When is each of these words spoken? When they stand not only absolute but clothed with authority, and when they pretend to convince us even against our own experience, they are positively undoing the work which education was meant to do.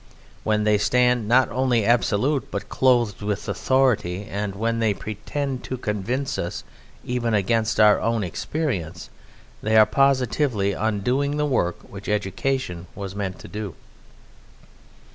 When 0.43 0.63
they 0.63 0.79
stand 0.79 1.27
not 1.27 1.49
only 1.51 1.85
absolute 1.85 2.49
but 2.49 2.69
clothed 2.69 3.21
with 3.21 3.47
authority, 3.47 4.23
and 4.25 4.55
when 4.55 4.79
they 4.79 4.95
pretend 4.95 5.63
to 5.65 5.77
convince 5.77 6.39
us 6.39 6.63
even 7.05 7.35
against 7.35 7.79
our 7.79 8.01
own 8.01 8.23
experience, 8.23 9.11
they 9.61 9.77
are 9.77 9.85
positively 9.85 10.73
undoing 10.73 11.37
the 11.37 11.45
work 11.45 11.79
which 11.81 12.09
education 12.09 12.87
was 12.95 13.15
meant 13.15 13.37
to 13.41 13.47
do. 13.47 13.75